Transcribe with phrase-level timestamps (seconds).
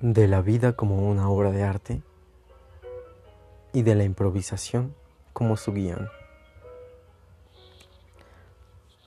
[0.00, 2.00] de la vida como una obra de arte
[3.74, 4.94] y de la improvisación
[5.34, 6.08] como su guion.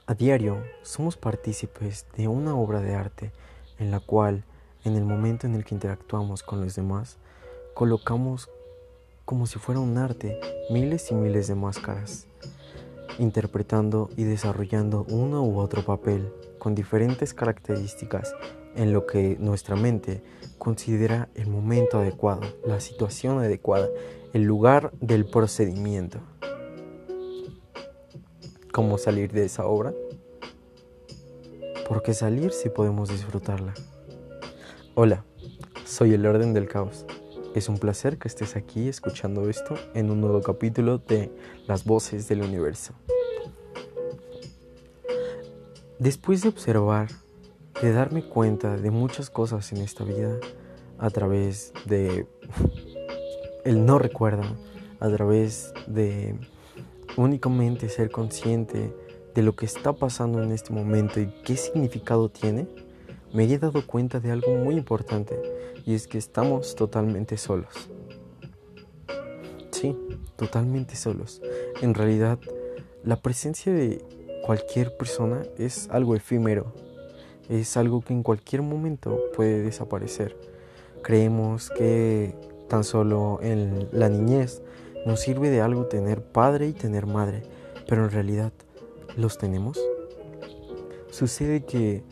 [0.06, 3.32] A diario somos partícipes de una obra de arte
[3.80, 4.44] en la cual,
[4.84, 7.18] en el momento en el que interactuamos con los demás,
[7.74, 8.52] colocamos
[9.26, 10.40] como si fuera un arte
[10.70, 12.28] miles y miles de máscaras,
[13.18, 18.36] interpretando y desarrollando uno u otro papel con diferentes características
[18.76, 20.22] en lo que nuestra mente
[20.58, 23.90] considera el momento adecuado, la situación adecuada,
[24.34, 26.20] el lugar del procedimiento.
[28.72, 29.94] ¿Cómo salir de esa obra?
[31.88, 33.74] Porque salir si podemos disfrutarla.
[34.96, 35.26] Hola,
[35.86, 37.06] soy el orden del caos.
[37.54, 41.32] Es un placer que estés aquí escuchando esto en un nuevo capítulo de
[41.68, 42.94] Las voces del universo.
[46.00, 47.10] Después de observar
[47.84, 50.38] de darme cuenta de muchas cosas en esta vida
[51.00, 52.26] a través de
[53.66, 54.44] el no recuerdo,
[55.02, 56.40] a través de
[57.18, 58.96] únicamente ser consciente
[59.36, 62.70] de lo que está pasando en este momento y qué significado tiene,
[63.34, 65.38] me he dado cuenta de algo muy importante
[65.86, 67.90] y es que estamos totalmente solos.
[69.72, 69.94] Sí,
[70.38, 71.42] totalmente solos.
[71.82, 72.40] En realidad,
[73.04, 74.02] la presencia de
[74.46, 76.72] cualquier persona es algo efímero,
[77.50, 80.38] es algo que en cualquier momento puede desaparecer.
[81.02, 82.36] Creemos que
[82.70, 84.62] tan solo en la niñez
[85.06, 87.44] nos sirve de algo tener padre y tener madre,
[87.88, 88.54] pero en realidad
[89.18, 89.80] los tenemos.
[91.12, 92.04] Sucede que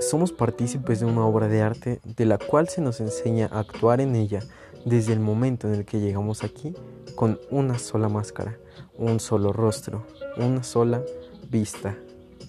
[0.00, 4.00] somos partícipes de una obra de arte de la cual se nos enseña a actuar
[4.00, 4.40] en ella
[4.84, 6.74] desde el momento en el que llegamos aquí
[7.14, 8.58] con una sola máscara,
[8.96, 11.02] un solo rostro, una sola
[11.50, 11.96] vista,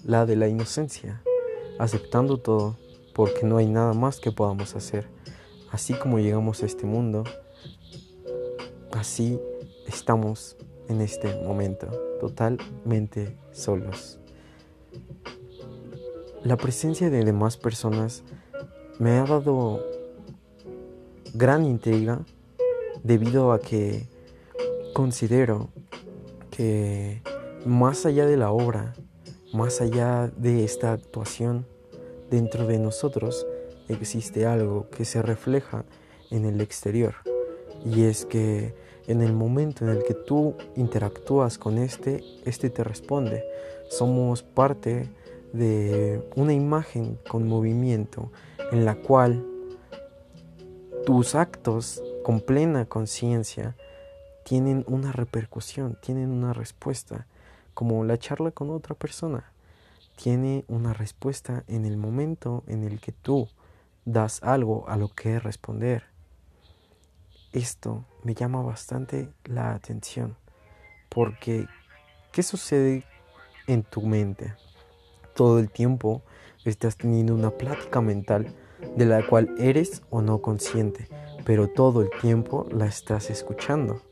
[0.04, 1.22] la de la inocencia
[1.80, 2.76] aceptando todo,
[3.14, 5.08] porque no hay nada más que podamos hacer.
[5.70, 7.24] Así como llegamos a este mundo,
[8.92, 9.40] así
[9.86, 10.56] estamos
[10.88, 11.86] en este momento,
[12.20, 14.18] totalmente solos.
[16.44, 18.24] La presencia de demás personas
[18.98, 19.82] me ha dado
[21.32, 22.20] gran intriga
[23.02, 24.06] debido a que
[24.92, 25.70] considero
[26.50, 27.22] que
[27.64, 28.92] más allá de la obra,
[29.54, 31.66] más allá de esta actuación,
[32.30, 33.46] dentro de nosotros
[33.88, 35.84] existe algo que se refleja
[36.30, 37.14] en el exterior.
[37.84, 38.74] Y es que
[39.06, 43.44] en el momento en el que tú interactúas con este, este te responde.
[43.88, 45.08] Somos parte
[45.52, 48.30] de una imagen con movimiento
[48.70, 49.44] en la cual
[51.04, 53.74] tus actos con plena conciencia
[54.44, 57.26] tienen una repercusión, tienen una respuesta
[57.74, 59.52] como la charla con otra persona,
[60.22, 63.48] tiene una respuesta en el momento en el que tú
[64.04, 66.04] das algo a lo que responder.
[67.52, 70.36] Esto me llama bastante la atención
[71.08, 71.66] porque
[72.32, 73.04] ¿qué sucede
[73.66, 74.52] en tu mente?
[75.34, 76.22] Todo el tiempo
[76.66, 78.54] estás teniendo una plática mental
[78.96, 81.08] de la cual eres o no consciente,
[81.46, 84.02] pero todo el tiempo la estás escuchando.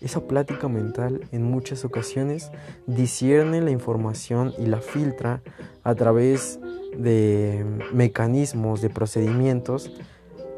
[0.00, 2.50] Esa plática mental en muchas ocasiones
[2.86, 5.42] discierne la información y la filtra
[5.82, 6.60] a través
[6.96, 9.90] de mecanismos, de procedimientos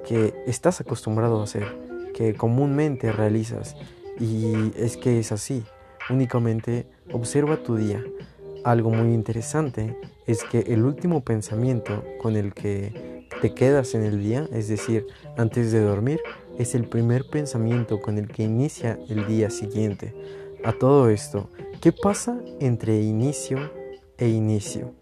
[0.06, 1.66] que estás acostumbrado a hacer,
[2.14, 3.76] que comúnmente realizas.
[4.18, 5.64] Y es que es así.
[6.08, 8.02] Únicamente observa tu día.
[8.64, 9.96] Algo muy interesante
[10.26, 15.06] es que el último pensamiento con el que te quedas en el día, es decir,
[15.36, 16.20] antes de dormir,
[16.58, 20.14] es el primer pensamiento con el que inicia el día siguiente.
[20.64, 21.50] A todo esto,
[21.80, 23.70] ¿qué pasa entre inicio
[24.18, 24.92] e inicio?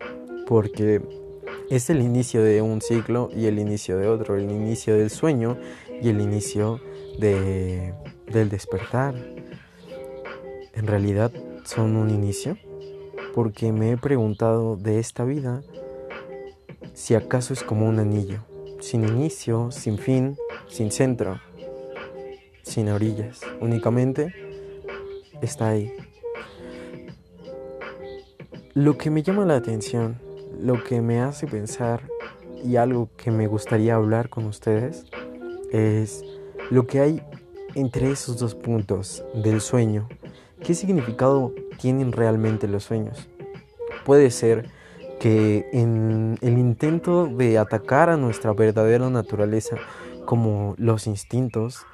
[0.46, 1.00] Porque
[1.70, 5.56] es el inicio de un ciclo y el inicio de otro, el inicio del sueño
[6.02, 6.80] y el inicio
[7.18, 7.94] de,
[8.30, 9.14] del despertar.
[10.74, 11.32] En realidad
[11.64, 12.58] son un inicio
[13.34, 15.62] porque me he preguntado de esta vida
[16.92, 18.44] si acaso es como un anillo,
[18.80, 20.36] sin inicio, sin fin,
[20.68, 21.40] sin centro,
[22.62, 24.34] sin orillas, únicamente
[25.40, 25.92] está ahí.
[28.74, 30.20] Lo que me llama la atención,
[30.60, 32.02] lo que me hace pensar
[32.64, 35.06] y algo que me gustaría hablar con ustedes
[35.70, 36.24] es
[36.70, 37.22] lo que hay
[37.74, 40.08] entre esos dos puntos del sueño.
[40.62, 43.28] ¿Qué significado tienen realmente los sueños?
[44.04, 44.70] Puede ser
[45.20, 49.76] que en el intento de atacar a nuestra verdadera naturaleza
[50.26, 51.86] como los instintos,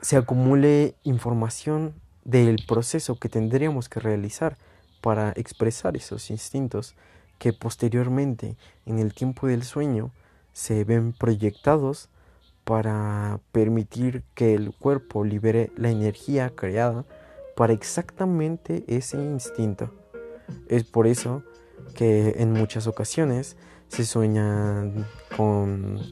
[0.00, 1.94] se acumule información
[2.24, 4.56] del proceso que tendríamos que realizar
[5.00, 6.94] para expresar esos instintos
[7.38, 10.10] que posteriormente en el tiempo del sueño
[10.52, 12.08] se ven proyectados
[12.64, 17.06] para permitir que el cuerpo libere la energía creada
[17.56, 19.94] para exactamente ese instinto.
[20.68, 21.42] Es por eso
[21.94, 23.56] que en muchas ocasiones
[23.88, 25.06] se sueñan
[25.36, 26.02] con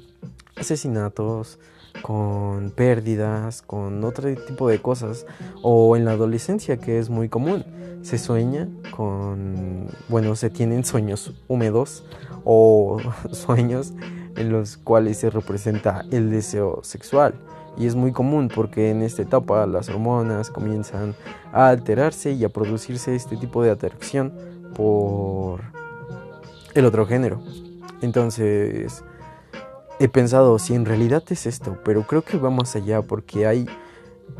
[0.57, 1.59] asesinatos,
[2.03, 5.27] con pérdidas, con otro tipo de cosas,
[5.63, 7.65] o en la adolescencia que es muy común,
[8.03, 12.05] se sueña con, bueno, se tienen sueños húmedos
[12.45, 12.99] o
[13.33, 13.93] sueños
[14.37, 17.35] en los cuales se representa el deseo sexual.
[17.79, 21.15] Y es muy común porque en esta etapa las hormonas comienzan
[21.53, 24.33] a alterarse y a producirse este tipo de atracción
[24.75, 25.61] por
[26.75, 27.43] el otro género.
[28.01, 29.03] Entonces,
[29.99, 33.67] he pensado si en realidad es esto, pero creo que va más allá porque hay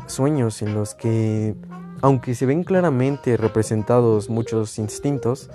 [0.05, 1.55] sueños en los que,
[2.01, 5.49] aunque se ven claramente representados muchos instintos,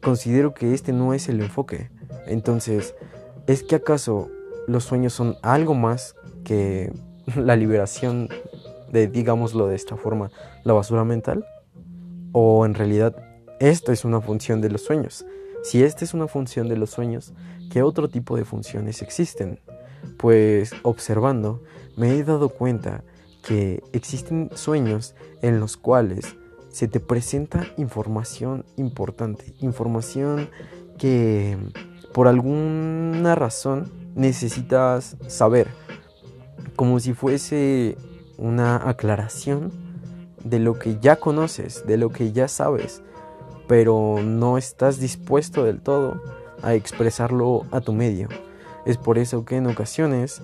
[0.00, 1.90] considero que este no es el enfoque.
[2.26, 2.94] Entonces,
[3.46, 4.28] ¿es que acaso
[4.68, 6.92] los sueños son algo más que
[7.36, 8.28] la liberación
[8.90, 10.30] de, digámoslo de esta forma,
[10.64, 11.44] la basura mental?
[12.32, 13.16] ¿O en realidad
[13.58, 15.26] esto es una función de los sueños?
[15.62, 17.32] Si esta es una función de los sueños,
[17.70, 19.60] ¿qué otro tipo de funciones existen?
[20.16, 21.62] Pues observando,
[21.96, 23.04] me he dado cuenta
[23.46, 26.36] que existen sueños en los cuales
[26.70, 30.48] se te presenta información importante, información
[30.98, 31.56] que
[32.12, 35.68] por alguna razón necesitas saber,
[36.76, 37.96] como si fuese
[38.36, 39.70] una aclaración
[40.42, 43.02] de lo que ya conoces, de lo que ya sabes,
[43.72, 46.20] pero no estás dispuesto del todo
[46.60, 48.28] a expresarlo a tu medio.
[48.84, 50.42] Es por eso que en ocasiones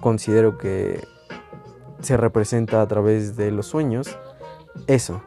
[0.00, 1.06] considero que
[2.00, 4.18] se representa a través de los sueños
[4.88, 5.22] eso,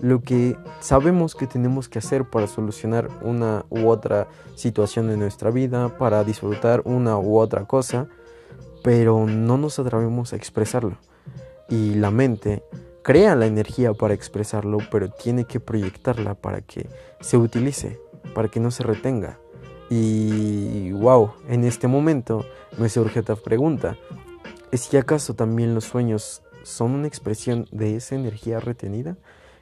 [0.00, 5.50] lo que sabemos que tenemos que hacer para solucionar una u otra situación en nuestra
[5.50, 8.06] vida, para disfrutar una u otra cosa,
[8.84, 10.98] pero no nos atrevemos a expresarlo.
[11.70, 12.62] Y la mente
[13.06, 16.88] crea la energía para expresarlo, pero tiene que proyectarla para que
[17.20, 18.00] se utilice,
[18.34, 19.38] para que no se retenga.
[19.88, 22.44] Y wow, en este momento
[22.78, 23.96] me surge otra pregunta.
[24.72, 29.16] ¿Es que acaso también los sueños son una expresión de esa energía retenida?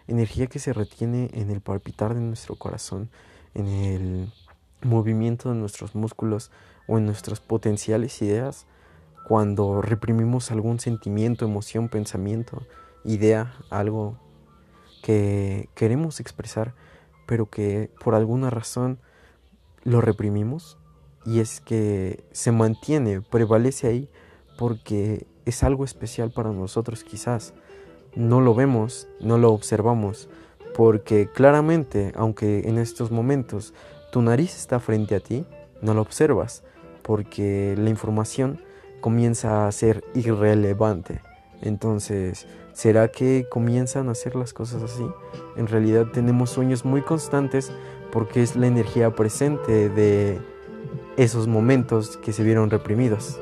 [0.09, 3.11] Energía que se retiene en el palpitar de nuestro corazón,
[3.53, 4.33] en el
[4.81, 6.51] movimiento de nuestros músculos
[6.87, 8.65] o en nuestras potenciales ideas
[9.29, 12.63] cuando reprimimos algún sentimiento, emoción, pensamiento
[13.05, 14.19] idea, algo
[15.03, 16.75] que queremos expresar,
[17.27, 18.99] pero que por alguna razón
[19.83, 20.79] lo reprimimos
[21.27, 24.11] y es que se mantiene, prevalece ahí
[24.59, 27.55] porque es algo especial para nosotros quizás.
[28.15, 30.29] No lo vemos, no lo observamos,
[30.75, 33.75] porque claramente, aunque en estos momentos
[34.13, 35.45] tu nariz está frente a ti,
[35.83, 36.63] no lo observas,
[37.03, 38.61] porque la información
[39.01, 41.21] comienza a ser irrelevante.
[41.63, 45.07] Entonces, ¿será que comienzan a hacer las cosas así?
[45.57, 47.73] En realidad tenemos sueños muy constantes
[48.13, 50.41] porque es la energía presente de
[51.17, 53.41] esos momentos que se vieron reprimidos.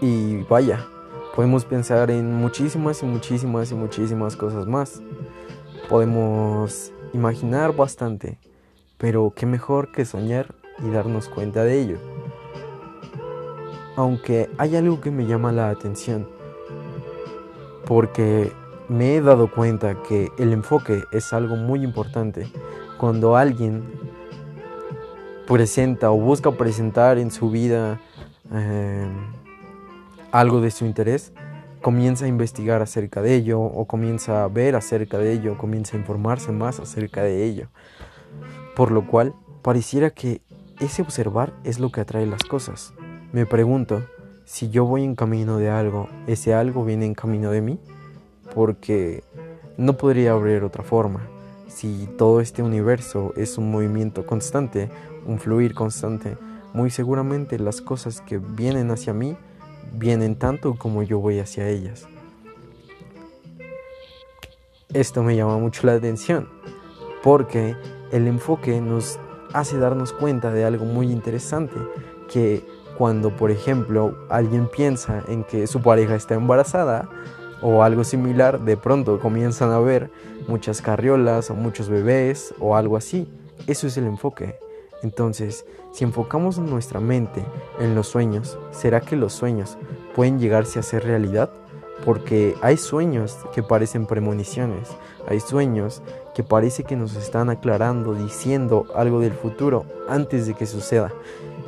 [0.00, 0.86] Y vaya,
[1.34, 5.02] podemos pensar en muchísimas y muchísimas y muchísimas cosas más.
[5.88, 8.38] Podemos imaginar bastante,
[8.98, 12.19] pero qué mejor que soñar y darnos cuenta de ello.
[14.00, 16.26] Aunque hay algo que me llama la atención,
[17.84, 18.50] porque
[18.88, 22.50] me he dado cuenta que el enfoque es algo muy importante.
[22.96, 23.84] Cuando alguien
[25.46, 28.00] presenta o busca presentar en su vida
[28.54, 29.06] eh,
[30.32, 31.34] algo de su interés,
[31.82, 36.00] comienza a investigar acerca de ello o comienza a ver acerca de ello, comienza a
[36.00, 37.68] informarse más acerca de ello.
[38.74, 40.40] Por lo cual, pareciera que
[40.80, 42.94] ese observar es lo que atrae las cosas.
[43.32, 44.02] Me pregunto,
[44.44, 47.78] si yo voy en camino de algo, ese algo viene en camino de mí,
[48.52, 49.22] porque
[49.76, 51.20] no podría haber otra forma.
[51.68, 54.90] Si todo este universo es un movimiento constante,
[55.24, 56.36] un fluir constante,
[56.72, 59.36] muy seguramente las cosas que vienen hacia mí
[59.92, 62.08] vienen tanto como yo voy hacia ellas.
[64.92, 66.48] Esto me llama mucho la atención,
[67.22, 67.76] porque
[68.10, 69.20] el enfoque nos
[69.52, 71.76] hace darnos cuenta de algo muy interesante,
[72.28, 77.08] que cuando, por ejemplo, alguien piensa en que su pareja está embarazada
[77.62, 80.10] o algo similar, de pronto comienzan a ver
[80.48, 83.26] muchas carriolas o muchos bebés o algo así.
[83.66, 84.58] Eso es el enfoque.
[85.02, 85.64] Entonces,
[85.94, 87.42] si enfocamos nuestra mente
[87.78, 89.78] en los sueños, ¿será que los sueños
[90.14, 91.48] pueden llegarse a ser realidad?
[92.04, 94.90] Porque hay sueños que parecen premoniciones,
[95.26, 96.02] hay sueños
[96.34, 101.10] que parece que nos están aclarando, diciendo algo del futuro antes de que suceda.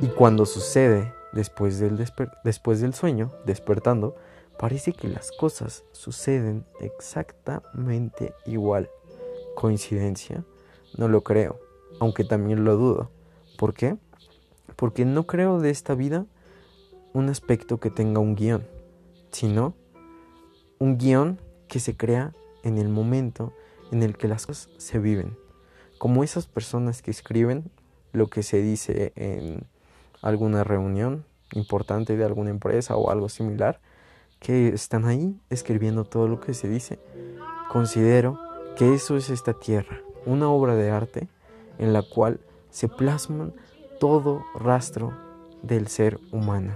[0.02, 2.04] Y cuando sucede después del,
[2.44, 4.16] después del sueño, despertando,
[4.58, 8.90] parece que las cosas suceden exactamente igual.
[9.54, 10.44] ¿Coincidencia?
[10.96, 11.58] No lo creo,
[12.00, 13.10] aunque también lo dudo.
[13.58, 13.96] ¿Por qué?
[14.76, 16.26] Porque no creo de esta vida
[17.12, 18.66] un aspecto que tenga un guion,
[19.30, 19.74] sino
[20.78, 23.52] un guion que se crea en el momento
[23.90, 25.36] en el que las cosas se viven.
[25.98, 27.70] Como esas personas que escriben
[28.12, 29.66] lo que se dice en
[30.23, 31.25] alguna reunión
[31.55, 33.81] importante de alguna empresa o algo similar,
[34.41, 36.99] que están ahí escribiendo todo lo que se dice.
[37.71, 38.38] Considero
[38.76, 41.29] que eso es esta tierra, una obra de arte
[41.79, 43.52] en la cual se plasman
[44.00, 45.12] todo rastro
[45.62, 46.73] del ser humano.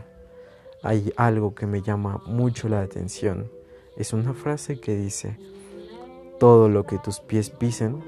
[0.83, 3.51] Hay algo que me llama mucho la atención.
[3.97, 5.37] Es una frase que dice,
[6.39, 8.05] todo lo que tus pies pisen,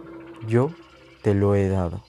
[0.46, 0.70] yo
[1.22, 2.02] te lo he dado.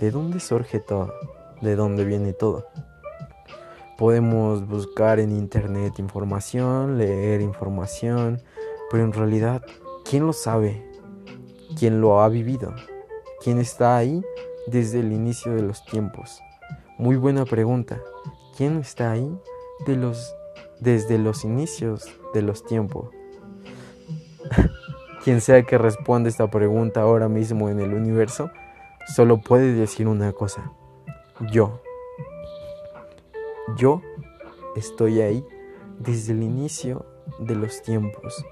[0.00, 1.12] ¿De dónde surge todo?
[1.60, 2.66] ¿De dónde viene todo?
[3.96, 8.40] Podemos buscar en internet información, leer información,
[8.90, 9.62] pero en realidad,
[10.08, 10.86] ¿quién lo sabe?
[11.76, 12.74] ¿Quién lo ha vivido?
[13.42, 14.22] ¿Quién está ahí
[14.68, 16.40] desde el inicio de los tiempos?
[16.96, 18.00] Muy buena pregunta.
[18.56, 19.28] ¿Quién está ahí
[19.84, 20.32] de los,
[20.78, 23.10] desde los inicios de los tiempos?
[25.24, 28.50] Quien sea que responda esta pregunta ahora mismo en el universo,
[29.14, 30.72] solo puede decir una cosa.
[31.40, 31.80] Yo.
[33.76, 34.02] Yo
[34.74, 35.46] estoy ahí
[36.00, 37.06] desde el inicio
[37.38, 38.44] de los tiempos.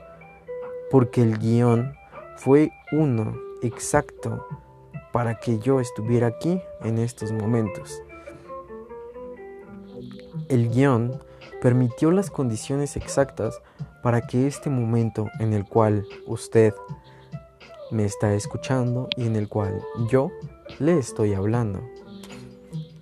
[0.91, 1.95] Porque el guion
[2.37, 4.47] fue uno exacto
[5.13, 8.03] para que yo estuviera aquí en estos momentos.
[10.49, 11.21] El guion
[11.61, 13.61] permitió las condiciones exactas
[14.03, 16.73] para que este momento en el cual usted
[17.91, 20.31] me está escuchando y en el cual yo
[20.79, 21.81] le estoy hablando.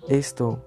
[0.07, 0.59] Esto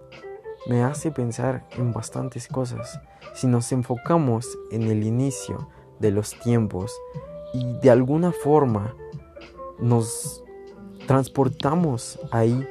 [0.66, 3.00] me hace pensar en bastantes cosas.
[3.34, 5.68] Si nos enfocamos en el inicio
[6.00, 6.92] de los tiempos
[7.54, 8.94] y de alguna forma
[9.78, 10.44] nos
[11.06, 12.66] transportamos ahí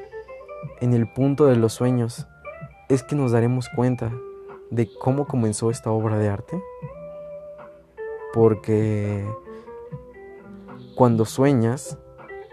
[0.81, 2.27] en el punto de los sueños,
[2.89, 4.11] es que nos daremos cuenta
[4.69, 6.61] de cómo comenzó esta obra de arte.
[8.33, 9.25] Porque
[10.95, 11.97] cuando sueñas,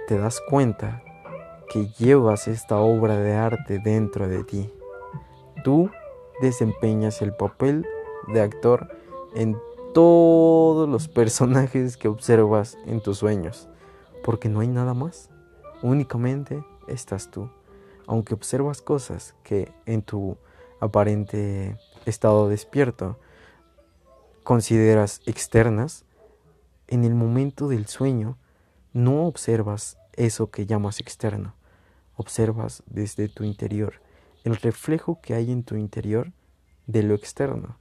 [0.07, 1.04] te das cuenta
[1.73, 4.73] que llevas esta obra de arte dentro de ti.
[5.63, 5.91] Tú
[6.41, 7.87] desempeñas el papel
[8.29, 8.89] de actor
[9.35, 9.57] en
[9.93, 13.69] todos los personajes que observas en tus sueños,
[14.23, 15.31] porque no hay nada más,
[15.83, 17.51] únicamente estás tú.
[18.07, 20.37] Aunque observas cosas que en tu
[20.81, 23.19] aparente estado despierto
[24.43, 26.05] consideras externas,
[26.89, 28.37] en el momento del sueño
[28.93, 31.55] no observas eso que llamas externo,
[32.17, 34.01] observas desde tu interior
[34.45, 36.31] el reflejo que hay en tu interior
[36.87, 37.79] de lo externo.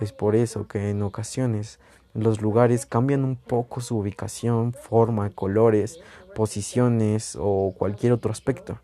[0.00, 1.78] Es por eso que en ocasiones
[2.14, 6.00] los lugares cambian un poco su ubicación, forma, colores,
[6.34, 8.80] posiciones o cualquier otro aspecto,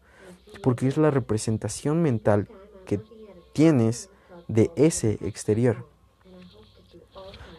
[0.62, 2.48] porque es la representación mental
[2.84, 3.00] que
[3.52, 4.08] tienes
[4.46, 5.84] de ese exterior.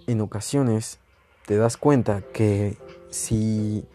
[0.08, 1.00] En ocasiones
[1.46, 2.77] te das cuenta que
[3.10, 3.86] si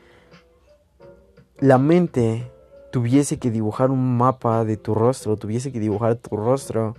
[1.62, 2.50] la mente
[2.90, 6.96] tuviese que dibujar un mapa de tu rostro, tuviese que dibujar tu rostro,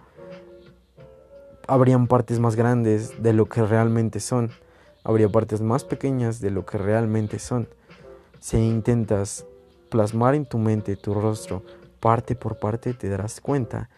[1.67, 4.51] habrían partes más grandes de lo que realmente son,
[5.03, 7.67] habría partes más pequeñas de lo que realmente son.
[8.39, 9.46] Si intentas
[9.89, 11.62] plasmar en tu mente tu rostro
[12.00, 13.89] parte por parte, te darás cuenta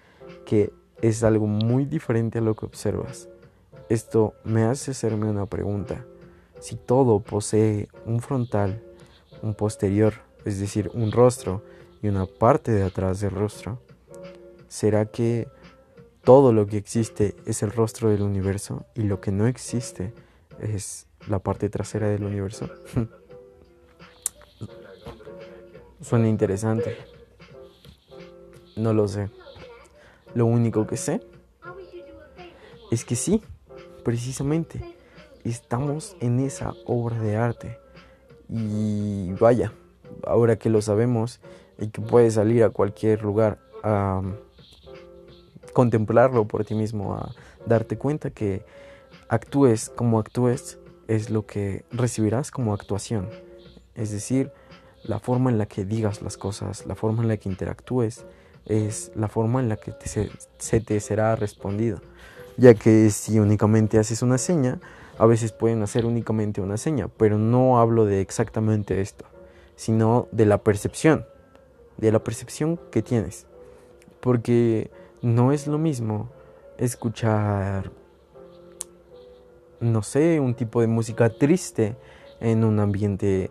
[0.47, 3.29] que es algo muy diferente a lo que observas.
[3.87, 6.03] Esto me hace hacerme una pregunta.
[6.59, 8.81] Si todo posee un frontal,
[9.43, 11.63] un posterior, es decir, un rostro,
[12.05, 13.81] y una parte de atrás del rostro,
[14.67, 15.47] ¿será que
[16.23, 20.13] todo lo que existe es el rostro del universo y lo que no existe
[20.59, 22.69] es la parte trasera del universo?
[26.01, 26.95] Suena interesante.
[28.75, 29.31] No lo sé.
[30.35, 31.21] Lo único que sé
[32.91, 33.41] es que sí,
[34.03, 34.95] precisamente,
[35.43, 37.79] estamos en esa obra de arte.
[38.47, 39.73] Y vaya,
[40.25, 41.39] ahora que lo sabemos
[41.77, 44.21] y que puedes salir a cualquier lugar a
[45.73, 47.31] contemplarlo por ti mismo, a
[47.65, 48.63] darte cuenta que
[49.27, 53.29] actúes como actúes es lo que recibirás como actuación.
[53.93, 54.51] Es decir,
[55.03, 58.25] la forma en la que digas las cosas, la forma en la que interactúes,
[58.65, 59.93] es la forma en la que
[60.57, 62.01] se, te será respondido.
[62.57, 64.79] Ya que si únicamente haces una seña,
[65.17, 69.25] a veces pueden hacer únicamente una seña, pero no hablo de exactamente esto,
[69.75, 71.25] sino de la percepción,
[71.97, 73.47] de la percepción que tienes.
[74.19, 74.91] Porque
[75.21, 76.29] No es lo mismo
[76.77, 77.91] escuchar,
[79.79, 81.95] no sé, un tipo de música triste
[82.39, 83.49] en un ambiente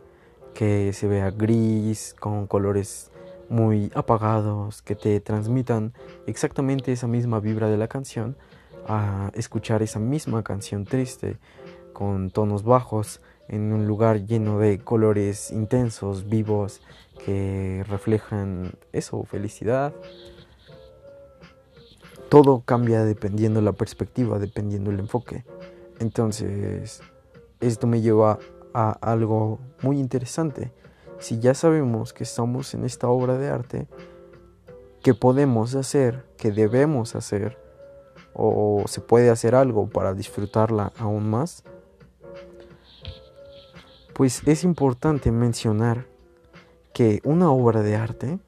[0.55, 3.11] que se vea gris, con colores
[3.49, 5.95] muy apagados, que te transmitan
[6.27, 8.37] exactamente esa misma vibra de la canción,
[8.87, 11.39] a escuchar esa misma canción triste
[11.93, 16.81] con tonos bajos en un lugar lleno de colores intensos, vivos,
[17.25, 19.95] que reflejan eso, felicidad.
[22.29, 25.45] Todo cambia dependiendo la perspectiva, dependiendo el enfoque.
[26.01, 27.03] Entonces,
[27.61, 28.39] esto me lleva
[28.73, 30.73] a algo muy interesante.
[31.19, 33.87] Si ya sabemos que estamos en esta obra de arte,
[35.03, 36.25] ¿qué podemos hacer?
[36.37, 37.57] ¿Qué debemos hacer?
[38.35, 41.63] ¿O se puede hacer algo para disfrutarla aún más?
[44.15, 46.07] Pues es importante mencionar
[46.93, 48.39] que una obra de arte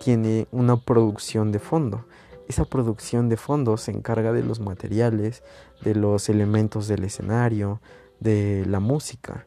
[0.00, 2.06] tiene una producción de fondo.
[2.48, 5.42] Esa producción de fondo se encarga de los materiales,
[5.82, 7.82] de los elementos del escenario,
[8.18, 9.46] de la música.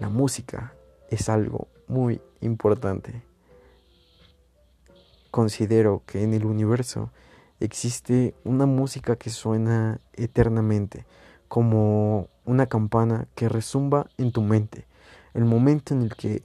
[0.00, 0.74] La música
[1.08, 3.22] es algo muy importante.
[5.30, 7.12] Considero que en el universo
[7.60, 11.06] existe una música que suena eternamente,
[11.46, 14.85] como una campana que resumba en tu mente.
[15.36, 16.42] El momento en el que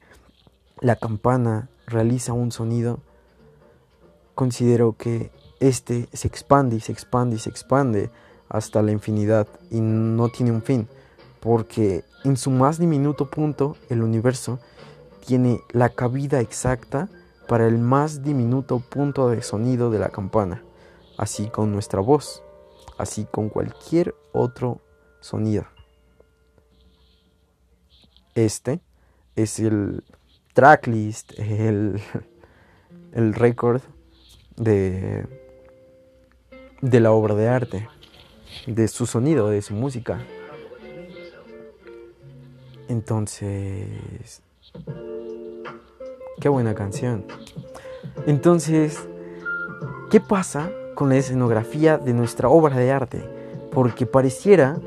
[0.82, 3.00] la campana realiza un sonido,
[4.36, 8.12] considero que este se expande y se expande y se expande
[8.50, 10.88] hasta la infinidad y no tiene un fin
[11.42, 14.60] porque en su más diminuto punto el universo
[15.26, 17.10] tiene la cabida exacta
[17.48, 20.64] para el más diminuto punto de sonido de la campana,
[21.18, 22.44] así con nuestra voz,
[22.98, 24.80] así con cualquier otro
[25.20, 25.66] sonido.
[28.36, 28.80] Este
[29.36, 30.04] es el
[30.54, 32.02] tracklist, el,
[33.14, 33.82] el récord
[34.58, 35.26] de,
[36.82, 37.88] de la obra de arte,
[38.68, 40.20] de su sonido, de su música.
[42.88, 44.42] Entonces,
[46.40, 47.26] qué buena canción.
[48.28, 49.08] Entonces,
[50.10, 53.24] ¿qué pasa con la escenografía de nuestra obra de arte?
[53.72, 54.78] Porque pareciera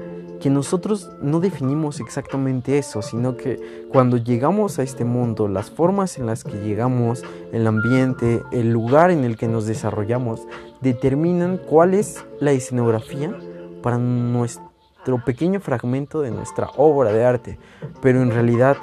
[0.45, 6.19] que nosotros no definimos exactamente eso, sino que cuando llegamos a este mundo, las formas
[6.19, 10.43] en las que llegamos, el ambiente, el lugar en el que nos desarrollamos,
[10.83, 13.35] determinan cuál es la escenografía
[13.83, 17.59] para nuestro pequeño fragmento de nuestra obra de arte.
[18.03, 18.77] Pero en realidad,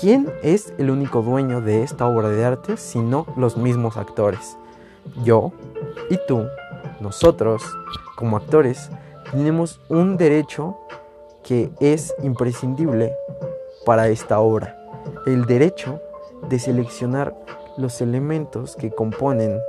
[0.00, 4.56] ¿quién es el único dueño de esta obra de arte sino los mismos actores?
[5.24, 5.50] Yo
[6.08, 6.46] y tú,
[7.00, 7.64] nosotros,
[8.14, 8.92] como actores,
[9.32, 10.76] tenemos un derecho
[11.42, 13.12] que es imprescindible
[13.84, 14.76] para esta obra.
[15.26, 16.00] El derecho
[16.48, 17.34] de seleccionar
[17.76, 19.60] los elementos que componen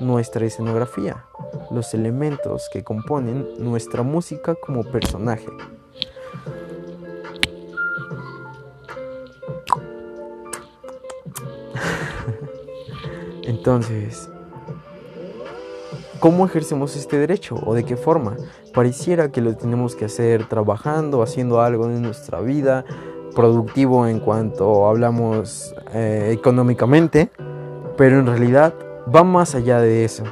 [0.00, 1.24] nuestra escenografía,
[1.70, 5.46] los elementos que componen nuestra música como personaje.
[13.42, 14.28] Entonces,
[16.20, 18.36] ¿cómo ejercemos este derecho o de qué forma?
[18.74, 22.84] Pareciera que lo tenemos que hacer trabajando, haciendo algo en nuestra vida,
[23.34, 27.30] productivo en cuanto hablamos eh, económicamente,
[27.96, 28.74] pero en realidad
[29.12, 30.24] va más allá de eso.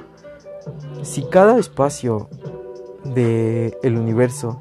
[1.03, 2.29] Si cada espacio
[3.05, 4.61] del el universo,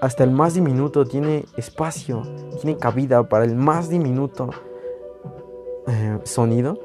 [0.00, 2.22] hasta el más diminuto, tiene espacio,
[2.60, 4.50] tiene cabida para el más diminuto
[5.86, 6.78] eh, sonido,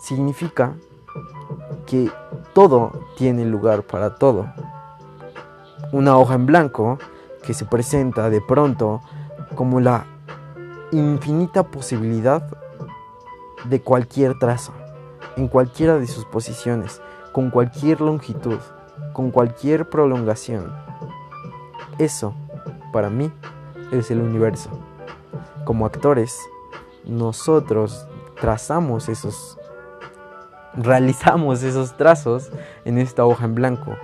[0.00, 0.76] significa
[1.86, 2.10] que
[2.52, 4.46] todo tiene lugar para todo.
[5.90, 6.98] Una hoja en blanco
[7.42, 9.00] que se presenta de pronto
[9.56, 10.06] como la
[10.92, 12.46] infinita posibilidad
[13.64, 14.72] de cualquier trazo
[15.36, 17.00] en cualquiera de sus posiciones,
[17.32, 18.58] con cualquier longitud,
[19.12, 20.72] con cualquier prolongación.
[21.98, 22.34] Eso,
[22.92, 23.32] para mí,
[23.92, 24.70] es el universo.
[25.64, 26.38] Como actores,
[27.04, 28.06] nosotros
[28.40, 29.58] trazamos esos,
[30.74, 32.50] realizamos esos trazos
[32.84, 33.96] en esta hoja en blanco.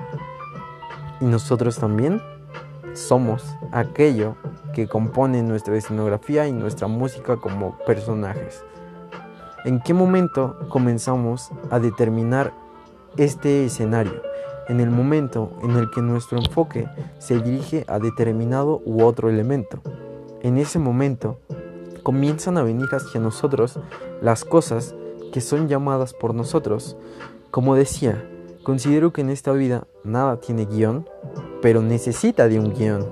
[1.20, 2.22] Y nosotros también
[2.94, 4.36] somos aquello
[4.74, 8.64] que compone nuestra escenografía y nuestra música como personajes.
[9.64, 12.52] ¿En qué momento comenzamos a determinar
[13.16, 14.22] este escenario?
[14.68, 19.80] En el momento en el que nuestro enfoque se dirige a determinado u otro elemento.
[20.42, 21.40] En ese momento
[22.02, 23.80] comienzan a venir hacia nosotros
[24.22, 24.94] las cosas
[25.32, 26.96] que son llamadas por nosotros.
[27.50, 28.24] Como decía,
[28.68, 31.08] considero que en esta vida nada tiene guion,
[31.62, 33.08] pero necesita de un guion.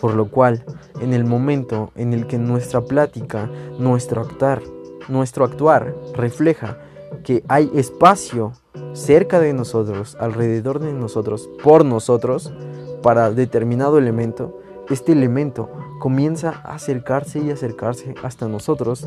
[0.00, 0.64] Por lo cual,
[1.00, 4.60] en el momento en el que nuestra plática, nuestro actuar,
[5.08, 6.78] nuestro actuar refleja
[7.22, 8.54] que hay espacio
[8.92, 12.52] cerca de nosotros, alrededor de nosotros, por nosotros,
[13.00, 19.06] para determinado elemento, este elemento comienza a acercarse y acercarse hasta nosotros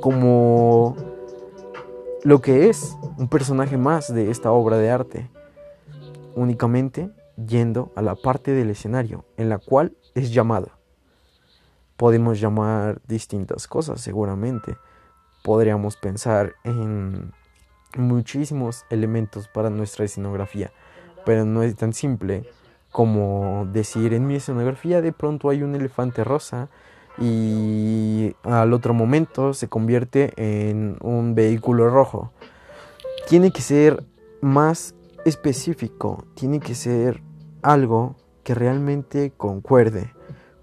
[0.00, 0.96] como
[2.24, 5.30] lo que es un personaje más de esta obra de arte,
[6.34, 10.70] únicamente yendo a la parte del escenario en la cual es llamado.
[11.96, 14.76] Podemos llamar distintas cosas seguramente.
[15.44, 17.32] Podríamos pensar en
[17.96, 20.72] muchísimos elementos para nuestra escenografía,
[21.24, 22.48] pero no es tan simple
[22.90, 26.68] como decir en mi escenografía de pronto hay un elefante rosa
[27.20, 32.32] y al otro momento se convierte en un vehículo rojo.
[33.28, 34.04] Tiene que ser
[34.40, 37.22] más específico, tiene que ser
[37.62, 40.12] algo que realmente concuerde,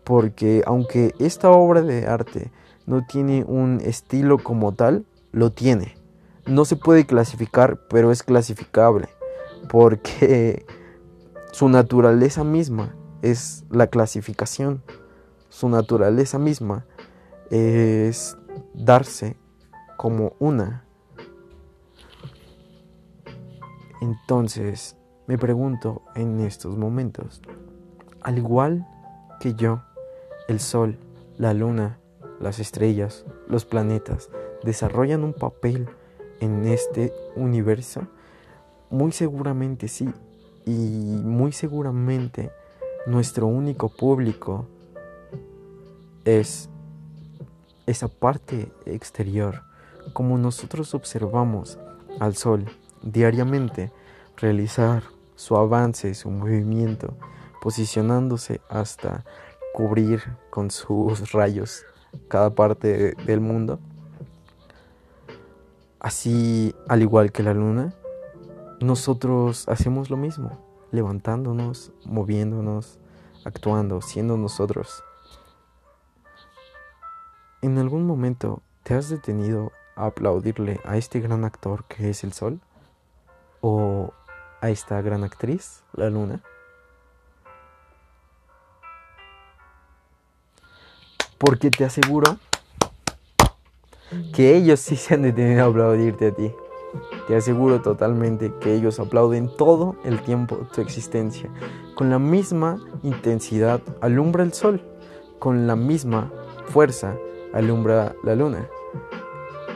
[0.04, 2.52] porque aunque esta obra de arte
[2.86, 5.96] no tiene un estilo como tal, lo tiene.
[6.46, 9.10] No se puede clasificar, pero es clasificable,
[9.70, 10.66] porque
[11.52, 14.84] su naturaleza misma es la clasificación.
[15.56, 16.86] Su naturaleza misma
[17.50, 18.38] es
[18.74, 19.38] darse
[19.96, 20.84] como una.
[24.02, 27.42] Entonces, me pregunto en estos momentos,
[28.20, 28.86] al igual
[29.40, 29.82] que yo,
[30.50, 30.98] el Sol,
[31.38, 32.00] la Luna,
[32.42, 34.30] las estrellas, los planetas
[34.62, 35.88] desarrollan un papel
[36.42, 38.02] en este universo?
[38.90, 40.10] Muy seguramente sí.
[40.66, 42.52] Y muy seguramente
[43.08, 44.68] nuestro único público
[46.26, 46.70] es
[47.86, 49.62] esa parte exterior,
[50.14, 51.78] como nosotros observamos
[52.20, 52.66] al Sol
[53.02, 53.92] diariamente
[54.38, 55.04] realizar
[55.36, 57.14] su avance, su movimiento,
[57.62, 59.24] posicionándose hasta
[59.74, 61.86] cubrir con sus rayos
[62.28, 63.80] cada parte del mundo.
[66.00, 67.94] Así, al igual que la luna,
[68.80, 70.60] nosotros hacemos lo mismo,
[70.92, 73.00] levantándonos, moviéndonos,
[73.44, 75.04] actuando, siendo nosotros.
[77.66, 82.32] ¿En algún momento te has detenido a aplaudirle a este gran actor que es el
[82.32, 82.60] sol?
[83.60, 84.14] ¿O
[84.62, 86.44] a esta gran actriz, la luna?
[91.40, 92.38] Porque te aseguro
[94.32, 96.52] que ellos sí se han detenido a aplaudirte a ti.
[97.28, 101.50] Te aseguro totalmente que ellos aplauden todo el tiempo tu existencia.
[101.96, 104.84] Con la misma intensidad alumbra el sol,
[105.40, 106.32] con la misma
[106.68, 107.18] fuerza
[107.56, 108.68] alumbra la luna.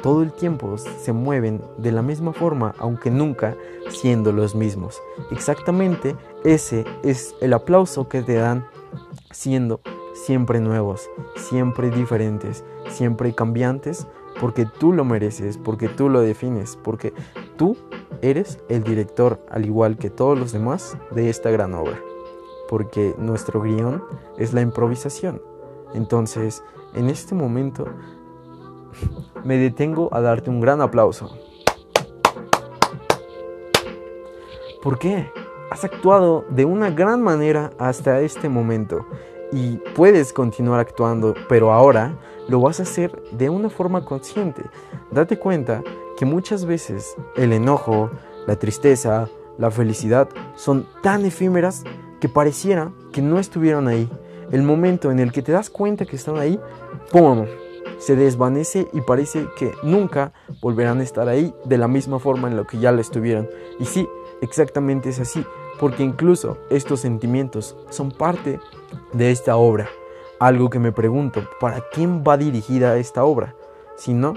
[0.04, 3.58] Todo el tiempo se mueven de la misma forma, aunque nunca
[3.90, 5.02] siendo los mismos.
[5.32, 8.66] Exactamente ese es el aplauso que te dan
[9.32, 9.82] siendo
[10.14, 14.08] siempre nuevos, siempre diferentes, siempre cambiantes,
[14.40, 17.14] porque tú lo mereces, porque tú lo defines, porque
[17.58, 17.76] tú
[18.22, 22.00] eres el director, al igual que todos los demás, de esta gran obra.
[22.70, 24.04] Porque nuestro guion
[24.38, 25.42] es la improvisación.
[25.94, 26.64] Entonces,
[26.94, 27.86] en este momento
[29.44, 31.30] me detengo a darte un gran aplauso.
[34.82, 35.32] ¿Por qué?
[35.72, 39.06] Has actuado de una gran manera hasta este momento
[39.52, 44.64] y puedes continuar actuando, pero ahora lo vas a hacer de una forma consciente.
[45.12, 45.84] Date cuenta
[46.18, 48.10] que muchas veces el enojo,
[48.48, 51.84] la tristeza, la felicidad son tan efímeras
[52.20, 54.10] que pareciera que no estuvieron ahí
[54.52, 56.60] el momento en el que te das cuenta que están ahí,
[57.12, 57.46] ¡pum!
[58.00, 60.32] se desvanece y parece que nunca
[60.62, 63.48] volverán a estar ahí de la misma forma en la que ya lo estuvieron.
[63.80, 64.08] Y sí,
[64.42, 65.46] exactamente es así,
[65.80, 68.60] porque incluso estos sentimientos son parte
[69.14, 69.90] de esta obra.
[70.40, 73.54] Algo que me pregunto, ¿para quién va dirigida esta obra?
[73.98, 74.34] Si no,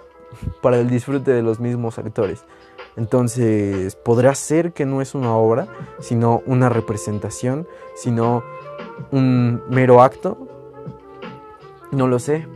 [0.62, 2.44] para el disfrute de los mismos actores.
[2.96, 5.66] Entonces, podrá ser que no es una obra,
[6.00, 8.42] sino una representación, sino
[9.10, 10.36] un mero acto?
[11.92, 12.46] No lo sé.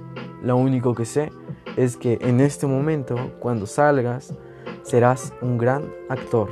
[0.43, 1.31] Lo único que sé
[1.77, 4.35] es que en este momento, cuando salgas,
[4.83, 6.51] serás un gran actor.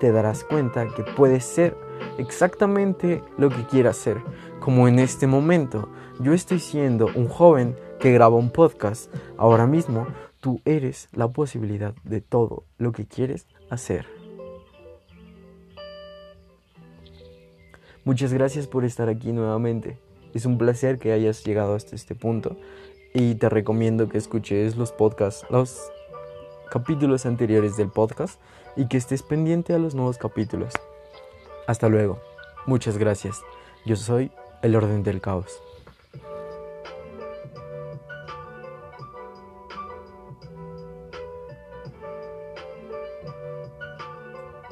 [0.00, 1.76] Te darás cuenta que puedes ser
[2.18, 4.22] exactamente lo que quieras ser.
[4.60, 5.88] Como en este momento,
[6.20, 9.12] yo estoy siendo un joven que graba un podcast.
[9.36, 10.06] Ahora mismo,
[10.40, 14.13] tú eres la posibilidad de todo lo que quieres hacer.
[18.04, 19.98] Muchas gracias por estar aquí nuevamente.
[20.34, 22.56] Es un placer que hayas llegado hasta este punto
[23.14, 25.90] y te recomiendo que escuches los podcasts, los
[26.70, 28.38] capítulos anteriores del podcast
[28.76, 30.74] y que estés pendiente a los nuevos capítulos.
[31.66, 32.20] Hasta luego.
[32.66, 33.40] Muchas gracias.
[33.86, 34.30] Yo soy
[34.62, 35.63] el orden del caos.